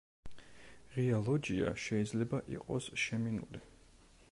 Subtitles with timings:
[0.95, 3.65] ღია ლოჯია შეიძლება იყოს შემინული.